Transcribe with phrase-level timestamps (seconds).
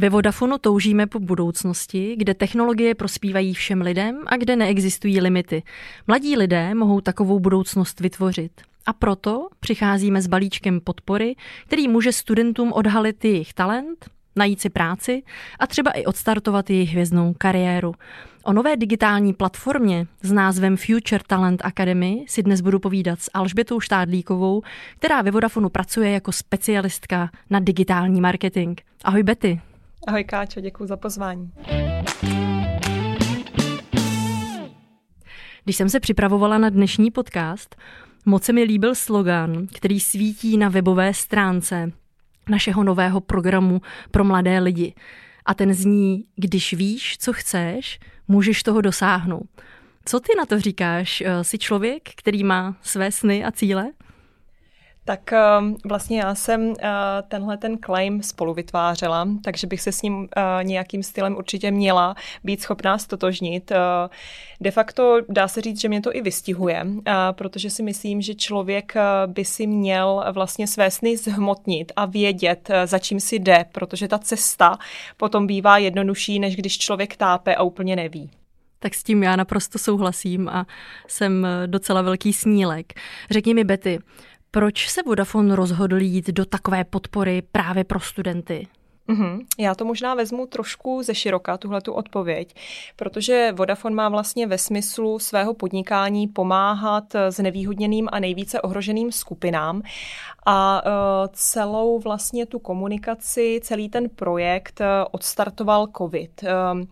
[0.00, 5.62] Ve Vodafonu toužíme po budoucnosti, kde technologie prospívají všem lidem a kde neexistují limity.
[6.06, 8.52] Mladí lidé mohou takovou budoucnost vytvořit.
[8.86, 11.36] A proto přicházíme s balíčkem podpory,
[11.66, 15.22] který může studentům odhalit jejich talent, najít si práci
[15.58, 17.94] a třeba i odstartovat jejich hvězdnou kariéru.
[18.44, 23.80] O nové digitální platformě s názvem Future Talent Academy si dnes budu povídat s Alžbětou
[23.80, 24.62] Štádlíkovou,
[24.98, 28.80] která ve Vodafonu pracuje jako specialistka na digitální marketing.
[29.04, 29.60] Ahoj Betty.
[30.06, 31.52] Ahoj Káčo, děkuji za pozvání.
[35.64, 37.76] Když jsem se připravovala na dnešní podcast,
[38.26, 41.92] moc se mi líbil slogan, který svítí na webové stránce
[42.48, 44.94] našeho nového programu pro mladé lidi.
[45.46, 49.48] A ten zní, když víš, co chceš, můžeš toho dosáhnout.
[50.04, 51.22] Co ty na to říkáš?
[51.42, 53.90] Jsi člověk, který má své sny a cíle?
[55.10, 56.88] Tak ehm, vlastně já jsem eh,
[57.28, 62.14] tenhle ten claim spolu vytvářela, takže bych se s ním eh, nějakým stylem určitě měla
[62.44, 63.72] být schopná stotožnit.
[63.72, 63.76] Eh,
[64.60, 66.86] de facto dá se říct, že mě to i vystihuje,
[67.32, 68.94] protože si myslím, že člověk
[69.26, 74.18] by si měl vlastně své sny zhmotnit a vědět, za čím si jde, protože ta
[74.18, 74.78] cesta
[75.16, 78.30] potom bývá jednodušší, než když člověk tápe a úplně neví.
[78.78, 80.66] Tak s tím já naprosto souhlasím a
[81.08, 82.92] jsem docela velký snílek.
[83.30, 83.98] Řekni mi, Betty,
[84.50, 88.66] proč se Vodafone rozhodl jít do takové podpory právě pro studenty?
[89.08, 89.44] Mm-hmm.
[89.58, 92.54] Já to možná vezmu trošku ze široka, tuhle tu odpověď,
[92.96, 99.82] protože Vodafone má vlastně ve smyslu svého podnikání pomáhat znevýhodněným a nejvíce ohroženým skupinám
[100.46, 100.92] a uh,
[101.32, 106.42] celou vlastně tu komunikaci, celý ten projekt uh, odstartoval COVID.
[106.42, 106.82] Uh,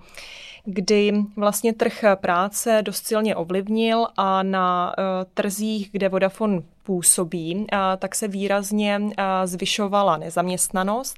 [0.65, 4.95] kdy vlastně trh práce dost silně ovlivnil a na
[5.35, 7.67] trzích, kde Vodafone působí,
[7.99, 9.01] tak se výrazně
[9.45, 11.17] zvyšovala nezaměstnanost.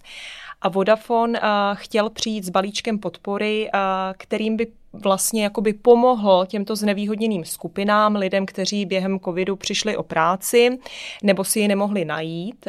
[0.63, 1.41] A Vodafone
[1.75, 3.71] chtěl přijít s balíčkem podpory,
[4.17, 10.79] kterým by vlastně jakoby pomohl těmto znevýhodněným skupinám, lidem, kteří během covidu přišli o práci
[11.23, 12.69] nebo si ji nemohli najít.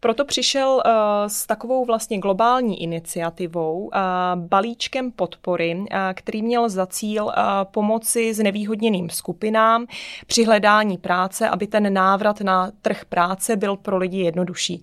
[0.00, 0.82] Proto přišel
[1.26, 3.90] s takovou vlastně globální iniciativou,
[4.34, 5.84] balíčkem podpory,
[6.14, 7.32] který měl za cíl
[7.64, 9.86] pomoci znevýhodněným skupinám
[10.26, 14.82] při hledání práce, aby ten návrat na trh práce byl pro lidi jednodušší.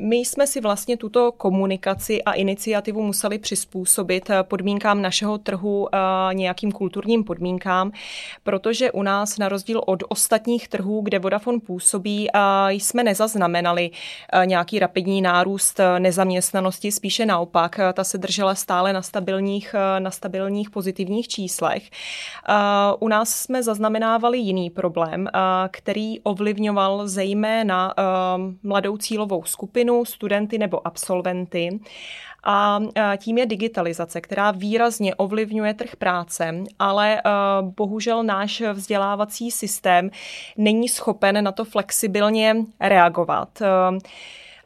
[0.00, 5.98] My jsme si vlastně tuto komunikaci a iniciativu museli přizpůsobit eh, podmínkám našeho trhu, eh,
[6.34, 7.92] nějakým kulturním podmínkám,
[8.42, 12.38] protože u nás na rozdíl od ostatních trhů, kde Vodafone působí, eh,
[12.72, 13.90] jsme nezaznamenali
[14.44, 21.28] nějaký rapidní nárůst nezaměstnanosti, spíše naopak, ta se držela stále na stabilních, na stabilních pozitivních
[21.28, 21.90] číslech.
[22.98, 25.28] U nás jsme zaznamenávali jiný problém,
[25.70, 27.94] který ovlivňoval zejména
[28.62, 31.80] mladou cílovou skupinu, skupinu, studenty nebo absolventy.
[32.44, 32.80] A
[33.16, 37.22] tím je digitalizace, která výrazně ovlivňuje trh práce, ale
[37.60, 40.10] bohužel náš vzdělávací systém
[40.56, 43.62] není schopen na to flexibilně reagovat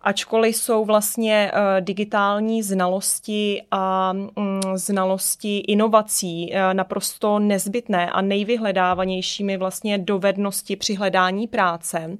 [0.04, 10.76] ačkoliv jsou vlastně digitální znalosti a mm, znalosti inovací naprosto nezbytné a nejvyhledávanějšími vlastně dovednosti
[10.76, 12.18] při hledání práce,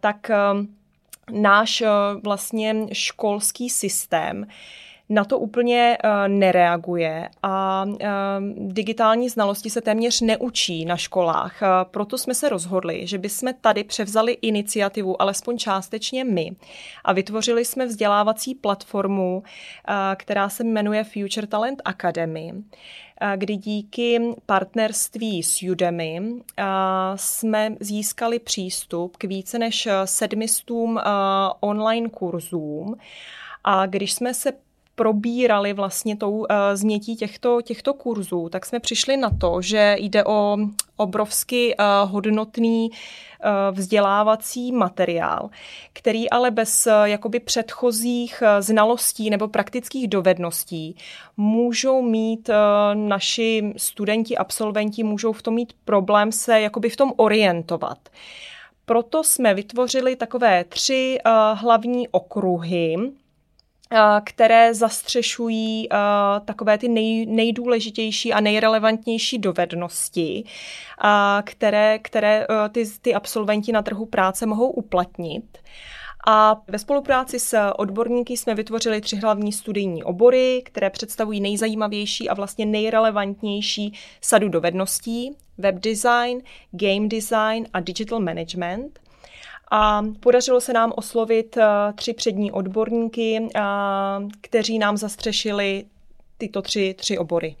[0.00, 0.30] tak
[1.30, 1.88] náš eh,
[2.24, 4.46] vlastně školský systém
[5.08, 7.98] na to úplně uh, nereaguje a uh,
[8.56, 11.62] digitální znalosti se téměř neučí na školách.
[11.62, 16.52] Uh, proto jsme se rozhodli, že bychom tady převzali iniciativu, alespoň částečně my,
[17.04, 19.42] a vytvořili jsme vzdělávací platformu,
[20.16, 22.52] která se jmenuje Future Talent Academy
[23.36, 26.22] kdy díky partnerství s Udemy
[27.16, 31.00] jsme získali přístup k více než sedmistům
[31.60, 32.96] online kurzům.
[33.64, 34.52] A když jsme se
[34.94, 40.24] probírali vlastně tou uh, změtí těchto, těchto kurzů, tak jsme přišli na to, že jde
[40.24, 40.56] o
[40.96, 45.50] obrovsky uh, hodnotný uh, vzdělávací materiál,
[45.92, 50.96] který ale bez uh, jakoby předchozích uh, znalostí nebo praktických dovedností
[51.36, 52.54] můžou mít uh,
[52.94, 57.98] naši studenti, absolventi, můžou v tom mít problém se jakoby v tom orientovat.
[58.84, 62.96] Proto jsme vytvořili takové tři uh, hlavní okruhy,
[64.24, 65.88] které zastřešují
[66.44, 70.44] takové ty nej, nejdůležitější a nejrelevantnější dovednosti,
[71.44, 75.58] které, které ty, ty absolventi na trhu práce mohou uplatnit.
[76.26, 82.34] A ve spolupráci s odborníky jsme vytvořili tři hlavní studijní obory, které představují nejzajímavější a
[82.34, 88.98] vlastně nejrelevantnější sadu dovedností, web design, game design a digital management.
[89.74, 93.60] A podařilo se nám oslovit eh, tři přední odborníky, eh,
[94.40, 95.84] kteří nám zastřešili
[96.38, 97.56] tyto tři, tři obory.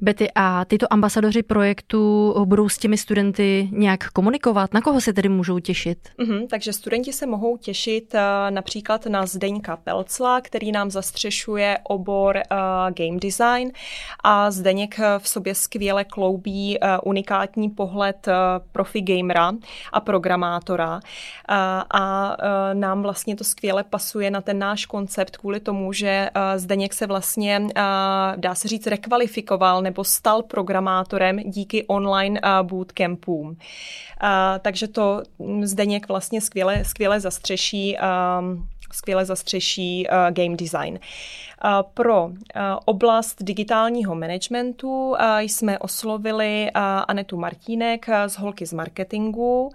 [0.00, 4.74] Betty, a tyto ambasadoři projektu budou s těmi studenty nějak komunikovat?
[4.74, 5.98] Na koho se tedy můžou těšit?
[6.18, 8.20] Mm-hmm, takže studenti se mohou těšit uh,
[8.50, 12.58] například na Zdeňka Pelcla, který nám zastřešuje obor uh,
[12.94, 13.72] game design
[14.24, 18.28] a Zdeněk v sobě skvěle kloubí uh, unikátní pohled
[18.72, 19.52] profi gamera
[19.92, 21.00] a programátora
[21.94, 22.36] a
[22.72, 27.66] nám vlastně to skvěle pasuje na ten náš koncept kvůli tomu, že Zdeněk se vlastně,
[28.36, 33.56] dá se říct, rekvalifikoval nebo stal programátorem díky online bootcampům.
[34.62, 35.22] Takže to
[35.62, 37.96] Zdeněk vlastně skvěle, skvěle zastřeší
[38.94, 40.98] skvěle zastřeší uh, game design.
[41.94, 42.30] Pro
[42.84, 46.70] oblast digitálního managementu jsme oslovili
[47.08, 49.70] Anetu Martínek z Holky z marketingu.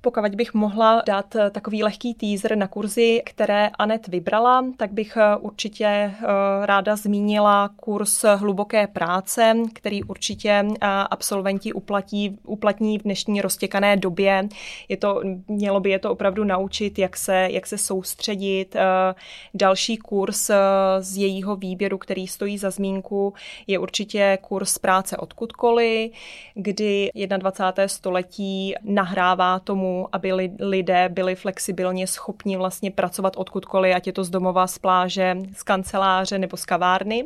[0.00, 6.14] Pokud bych mohla dát takový lehký teaser na kurzy, které Anet vybrala, tak bych určitě
[6.62, 10.64] ráda zmínila kurz hluboké práce, který určitě
[11.10, 14.48] absolventi uplatí, uplatní v dnešní roztěkané době.
[14.88, 18.76] Je to, mělo by je to opravdu naučit, jak se, jak se soustředit,
[19.54, 20.50] další kurz
[21.00, 23.34] z jejího výběru, který stojí za zmínku,
[23.66, 26.12] je určitě kurz práce odkudkoliv,
[26.54, 27.88] kdy 21.
[27.88, 34.30] století nahrává tomu, aby lidé byli flexibilně schopni vlastně pracovat odkudkoliv, ať je to z
[34.30, 37.24] domova, z pláže, z kanceláře nebo z kavárny.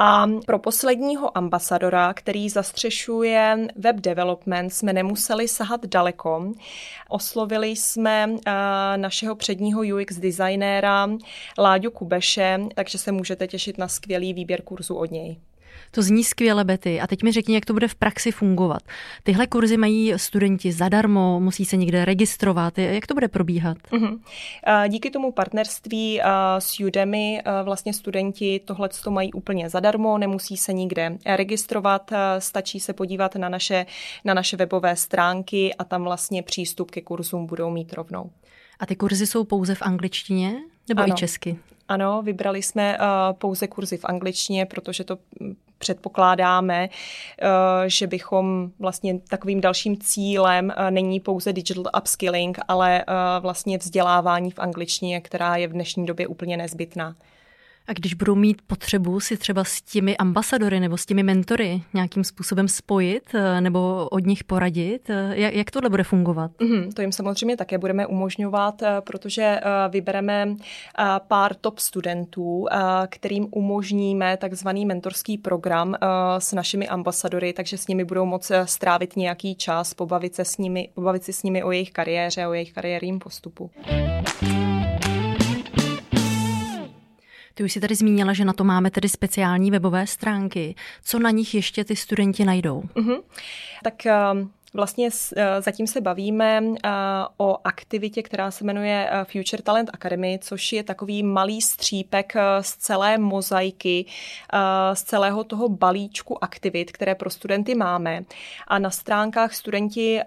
[0.00, 6.52] A pro posledního ambasadora, který zastřešuje web development, jsme nemuseli sahat daleko.
[7.08, 8.52] Oslovili jsme eh,
[8.96, 11.10] našeho předního UX designéra
[11.58, 15.36] Láďu Kubeše, takže se můžete těšit na skvělý výběr kurzu od něj.
[15.90, 17.00] To zní skvěle, Betty.
[17.00, 18.82] A teď mi řekni, jak to bude v praxi fungovat.
[19.22, 22.78] Tyhle kurzy mají studenti zadarmo, musí se někde registrovat.
[22.78, 23.78] Jak to bude probíhat?
[23.90, 24.18] Uh-huh.
[24.88, 26.20] Díky tomu partnerství
[26.58, 33.34] s Udemy vlastně studenti tohle mají úplně zadarmo, nemusí se nikde registrovat, stačí se podívat
[33.36, 33.86] na naše,
[34.24, 38.30] na naše webové stránky a tam vlastně přístup ke kurzům budou mít rovnou.
[38.80, 40.54] A ty kurzy jsou pouze v angličtině
[40.88, 41.14] nebo ano.
[41.14, 41.58] i česky?
[41.88, 43.04] Ano, vybrali jsme uh,
[43.38, 45.18] pouze kurzy v angličtině, protože to
[45.78, 47.48] předpokládáme, uh,
[47.86, 53.04] že bychom vlastně takovým dalším cílem uh, není pouze digital upskilling, ale
[53.40, 57.14] vlastně vzdělávání v angličtině, která je v dnešní době úplně nezbytná.
[57.88, 62.24] A když budou mít potřebu si třeba s těmi ambasadory nebo s těmi mentory nějakým
[62.24, 66.50] způsobem spojit eh, nebo od nich poradit, eh, jak, jak tohle bude fungovat?
[66.60, 70.56] Mm-hmm, to jim samozřejmě také budeme umožňovat, eh, protože vybereme
[71.28, 72.66] pár top studentů,
[73.08, 75.94] kterým umožníme takzvaný mentorský program
[76.38, 80.88] s našimi ambasadory, takže s nimi budou moct strávit nějaký čas, pobavit se s nimi,
[80.94, 83.70] pobavit se s nimi o jejich kariéře, o jejich kariérním postupu.
[87.58, 90.74] Ty už si tady zmínila, že na to máme tedy speciální webové stránky.
[91.02, 92.82] Co na nich ještě ty studenti najdou?
[92.94, 93.22] Uh-huh.
[93.84, 94.48] Tak uh...
[94.74, 95.08] Vlastně
[95.60, 96.62] zatím se bavíme
[97.36, 103.18] o aktivitě, která se jmenuje Future Talent Academy, což je takový malý střípek z celé
[103.18, 104.04] mozaiky,
[104.94, 108.24] z celého toho balíčku aktivit, které pro studenty máme.
[108.66, 110.20] A na stránkách studenti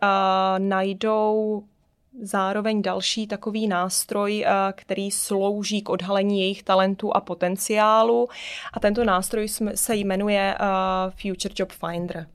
[0.58, 1.64] najdou
[2.22, 8.30] zároveň další takový nástroj, eh, který slouží k odhalení jejich talentů a potenciálu.
[8.74, 12.28] A tento nástroj se jmenuje eh, Future Job Finder.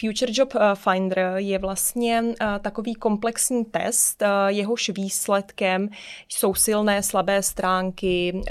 [0.00, 2.22] Future Job eh, Finder je vlastně
[2.60, 5.88] takový komplexní test, jehož výsledkem
[6.28, 8.42] jsou silné, slabé stránky,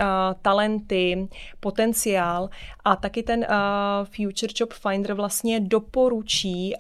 [0.41, 1.27] talenty,
[1.59, 2.50] potenciál
[2.85, 3.45] a taky ten
[4.03, 6.75] Future Job Finder vlastně doporučí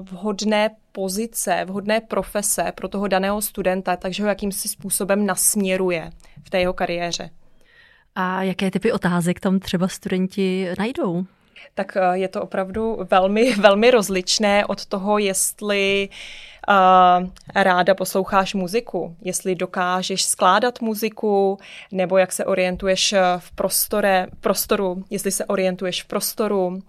[0.00, 6.10] vhodné pozice, vhodné profese pro toho daného studenta, takže ho jakýmsi způsobem nasměruje
[6.44, 7.30] v té jeho kariéře.
[8.14, 11.26] A jaké typy otázek tam třeba studenti najdou?
[11.74, 16.08] Tak eh, je to opravdu velmi, velmi rozličné od toho, jestli
[16.68, 21.58] uh, ráda posloucháš muziku, jestli dokážeš skládat muziku,
[21.92, 26.82] nebo jak se orientuješ v prostore, prostoru, jestli se orientuješ v prostoru,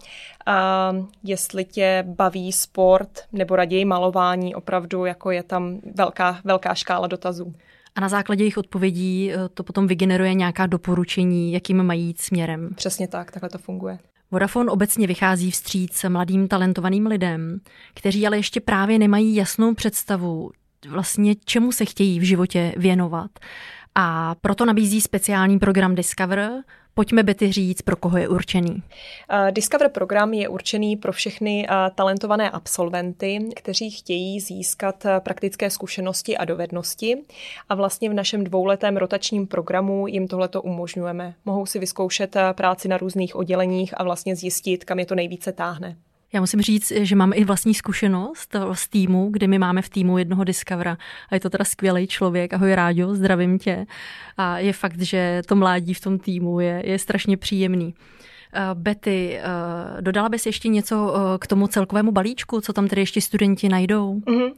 [0.47, 7.07] a jestli tě baví sport nebo raději malování, opravdu jako je tam velká, velká škála
[7.07, 7.53] dotazů.
[7.95, 12.69] A na základě jejich odpovědí eh, to potom vygeneruje nějaká doporučení, jakým mají jít směrem.
[12.75, 13.99] Přesně tak, takhle to funguje.
[14.31, 17.59] Vodafone obecně vychází vstříc mladým talentovaným lidem,
[17.93, 20.51] kteří ale ještě právě nemají jasnou představu,
[20.89, 23.31] vlastně čemu se chtějí v životě věnovat.
[23.95, 26.51] A proto nabízí speciální program Discover,
[26.97, 28.83] Pojďme Betty říct, pro koho je určený.
[29.51, 37.17] Discover program je určený pro všechny talentované absolventy, kteří chtějí získat praktické zkušenosti a dovednosti.
[37.69, 41.33] A vlastně v našem dvouletém rotačním programu jim tohleto umožňujeme.
[41.45, 45.97] Mohou si vyzkoušet práci na různých odděleních a vlastně zjistit, kam je to nejvíce táhne.
[46.33, 50.17] Já musím říct, že mám i vlastní zkušenost z týmu, kdy my máme v týmu
[50.17, 50.97] jednoho Discovera
[51.29, 52.53] a je to teda skvělý člověk.
[52.53, 53.85] Ahoj Ráďo, zdravím tě.
[54.37, 57.93] A je fakt, že to mládí v tom týmu je, je strašně příjemný.
[58.55, 63.01] Uh, Betty, uh, dodala bys ještě něco uh, k tomu celkovému balíčku, co tam tedy
[63.01, 64.13] ještě studenti najdou?
[64.13, 64.45] Uh-huh.
[64.45, 64.53] Uh,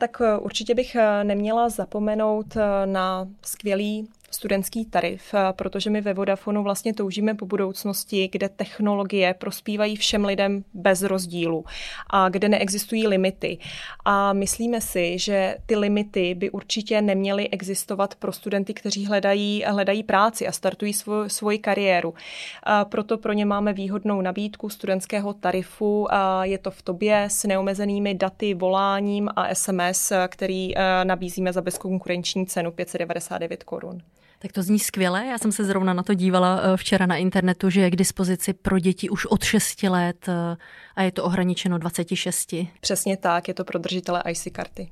[0.00, 7.34] tak určitě bych neměla zapomenout na skvělý studentský tarif, protože my ve Vodafonu vlastně toužíme
[7.34, 11.64] po budoucnosti, kde technologie prospívají všem lidem bez rozdílu
[12.10, 13.58] a kde neexistují limity.
[14.04, 20.02] A myslíme si, že ty limity by určitě neměly existovat pro studenty, kteří hledají, hledají
[20.02, 22.14] práci a startují svou, svoji kariéru.
[22.62, 26.06] A proto pro ně máme výhodnou nabídku studentského tarifu.
[26.10, 31.60] A je to v tobě s neomezenými daty, voláním a SMS, který eh, nabízíme za
[31.60, 34.02] bezkonkurenční cenu 599 korun.
[34.42, 35.26] Tak to zní skvěle.
[35.26, 38.52] Já jsem se zrovna na to dívala eh, včera na internetu, že je k dispozici
[38.52, 40.56] pro děti už od 6 let eh,
[40.96, 42.54] a je to ohraničeno 26.
[42.80, 44.90] Přesně tak, je to pro držitele IC karty.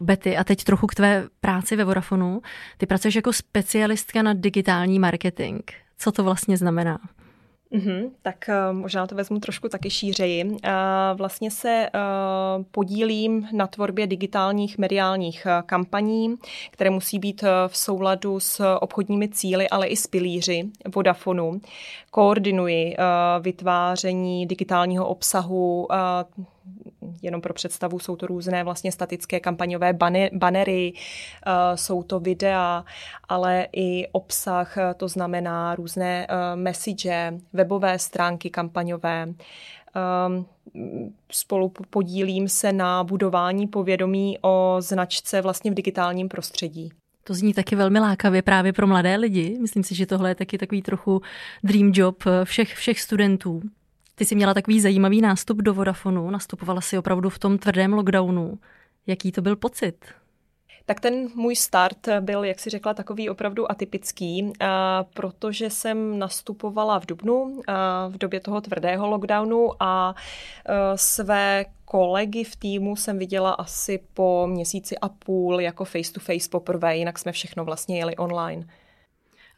[0.00, 2.42] Betty, a teď trochu k tvé práci ve Vodafonu.
[2.78, 5.60] Ty pracuješ jako specialistka na digitální marketing.
[5.98, 6.98] Co to vlastně znamená?
[7.72, 10.44] Mm-hmm, tak uh, možná to vezmu trošku taky šířeji.
[10.44, 10.58] Uh,
[11.14, 16.34] vlastně se uh, podílím na tvorbě digitálních mediálních kampaní,
[16.70, 21.60] které musí být v souladu s obchodními cíly, ale i s pilíři Vodafonu.
[22.10, 22.96] Koordinuji
[23.40, 25.88] vytváření digitálního obsahu,
[27.22, 29.92] jenom pro představu, jsou to různé vlastně statické kampaňové
[30.32, 30.92] banery,
[31.46, 32.84] eh, jsou to videa,
[33.28, 39.34] ale i obsah, eh, to znamená různé eh, message, webové stránky kampaňové.
[39.94, 40.46] Ehm,
[41.32, 46.92] spolu podílím se na budování povědomí o značce vlastně v digitálním prostředí.
[47.24, 49.58] To zní taky velmi lákavě právě pro mladé lidi.
[49.60, 51.22] Myslím si, že tohle je taky takový trochu
[51.64, 53.62] dream job všech, všech studentů.
[54.14, 58.58] Ty jsi měla takový zajímavý nástup do Vodafonu, nastupovala si opravdu v tom tvrdém lockdownu.
[59.06, 60.04] Jaký to byl pocit?
[60.86, 64.52] Tak ten můj start byl, jak si řekla, takový opravdu atypický,
[65.14, 67.62] protože jsem nastupovala v Dubnu
[68.08, 70.14] v době toho tvrdého lockdownu a
[70.94, 76.48] své kolegy v týmu jsem viděla asi po měsíci a půl jako face to face
[76.50, 78.66] poprvé, jinak jsme všechno vlastně jeli online.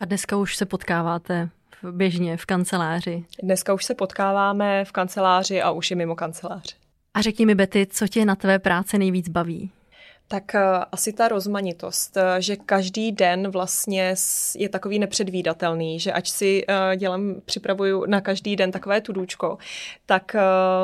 [0.01, 1.51] A dneska už se potkáváte
[1.93, 3.25] běžně v kanceláři?
[3.43, 6.77] Dneska už se potkáváme v kanceláři a už i mimo kancelář.
[7.15, 9.71] A řekni mi, Betty, co tě na tvé práci nejvíc baví?
[10.29, 10.61] Tak eh,
[10.93, 14.15] asi ta rozmanitost, eh, že každý den vlastně
[14.57, 19.59] je takový nepředvídatelný, že ať si eh, dělám, připravuju na každý den takové tudůčko,
[20.07, 20.37] tak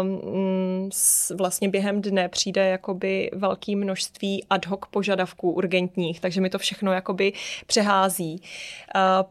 [0.02, 0.90] mm,
[1.36, 6.92] vlastně během dne přijde jakoby velké množství ad hoc požadavků urgentních, takže mi to všechno
[6.92, 7.32] jakoby
[7.66, 8.42] přehází.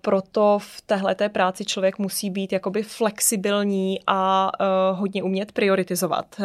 [0.01, 4.51] Proto v téhleté práci člověk musí být jakoby flexibilní a
[4.92, 6.36] hodně umět prioritizovat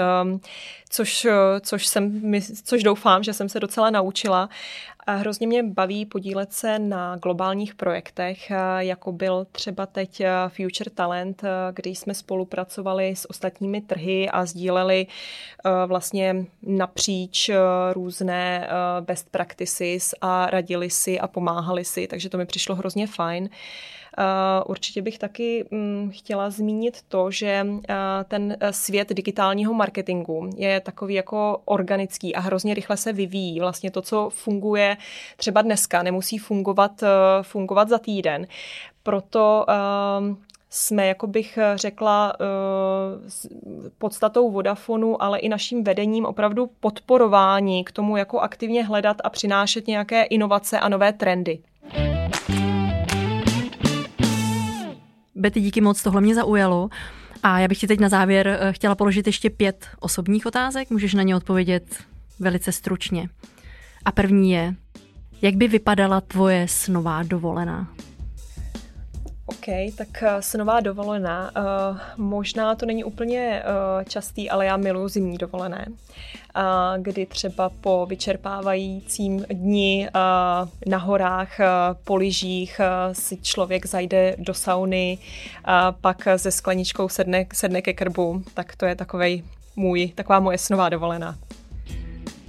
[0.94, 1.26] což,
[1.61, 2.33] což, jsem,
[2.64, 4.49] což doufám, že jsem se docela naučila.
[5.06, 11.42] Hrozně mě baví podílet se na globálních projektech, jako byl třeba teď Future Talent,
[11.73, 15.06] kdy jsme spolupracovali s ostatními trhy a sdíleli
[15.87, 17.50] vlastně napříč
[17.92, 18.68] různé
[19.00, 23.49] best practices a radili si a pomáhali si, takže to mi přišlo hrozně fajn.
[24.66, 27.66] Určitě bych taky mm, chtěla zmínit to, že
[28.28, 33.61] ten e, svět digitálního marketingu je takový jako organický a hrozně rychle se vyvíjí.
[33.61, 34.97] Vlastně to, co funguje
[35.37, 37.04] třeba dneska, nemusí fungovat,
[37.42, 38.47] fungovat za týden.
[39.02, 39.66] Proto
[40.71, 42.33] jsme, jako bych řekla,
[43.99, 49.87] podstatou Vodafonu, ale i naším vedením opravdu podporování k tomu, jako aktivně hledat a přinášet
[49.87, 51.59] nějaké inovace a nové trendy.
[55.44, 56.88] Betty, díky moc, tohle mě zaujalo.
[57.42, 61.14] A já bych ti teď na závěr eh, chtěla položit ještě pět osobních otázek, můžeš
[61.14, 61.84] na ně odpovědět
[62.40, 63.28] velice stručně.
[64.04, 64.74] A první je,
[65.42, 67.88] jak by vypadala tvoje snová dovolená?
[69.46, 71.50] OK, tak uh, snová dovolená.
[71.56, 76.62] Uh, možná to není úplně uh, častý, ale já miluji zimní dovolené, uh,
[77.02, 81.66] kdy třeba po vyčerpávajícím dni uh, na horách, uh,
[82.04, 87.92] po lyžích uh, si člověk zajde do sauny, uh, pak se skleničkou sedne, sedne ke
[87.92, 89.44] krbu, tak to je takovej
[89.76, 91.38] můj, taková moje snová dovolená.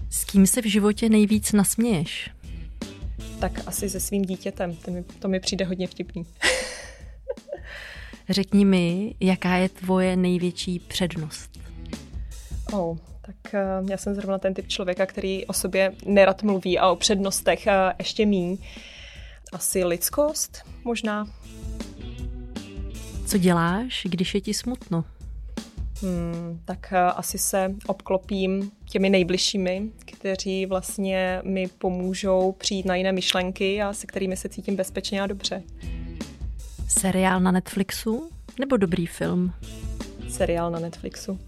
[0.09, 2.29] S kým se v životě nejvíc nasměješ?
[3.39, 6.25] Tak asi se svým dítětem, to mi, to mi přijde hodně vtipný.
[8.29, 11.60] Řekni mi, jaká je tvoje největší přednost?
[12.74, 16.89] Oh, tak uh, já jsem zrovna ten typ člověka, který o sobě nerad mluví a
[16.89, 18.58] o přednostech uh, ještě míň.
[19.53, 21.27] Asi lidskost možná.
[23.25, 25.05] Co děláš, když je ti smutno?
[26.01, 33.12] Hmm, tak uh, asi se obklopím těmi nejbližšími, kteří vlastně mi pomůžou přijít na jiné
[33.12, 35.63] myšlenky a se kterými se cítím bezpečně a dobře.
[37.05, 39.53] Seriál na Netflixu nebo dobrý film?
[40.29, 41.39] Seriál na Netflixu.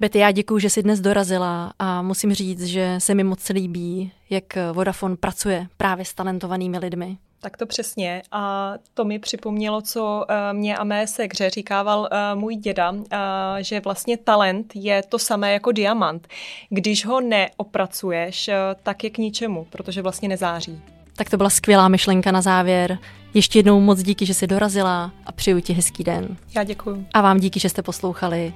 [0.00, 4.12] Betty, já děkuji, že jsi dnes dorazila a musím říct, že se mi moc líbí,
[4.30, 7.16] jak Vodafone pracuje právě s talentovanými lidmi.
[7.40, 8.22] Tak to přesně.
[8.32, 13.18] A to mi připomnělo, co eh, mě a mé sekře říkával eh, můj děda, eh,
[13.64, 16.28] že vlastně talent je to samé jako diamant.
[16.68, 18.50] Když ho neopracuješ,
[18.82, 20.82] tak je k ničemu, protože vlastně nezáří.
[21.16, 22.98] Tak to byla skvělá myšlenka na závěr.
[23.34, 26.36] Ještě jednou moc díky, že jsi dorazila a přeju ti hezký den.
[26.54, 27.06] Já děkuji.
[27.14, 28.52] A vám díky, že jste poslouchali.